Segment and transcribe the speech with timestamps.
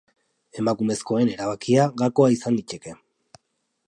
[0.61, 2.95] Emakumezkoen erabakia gakoa izan liteke.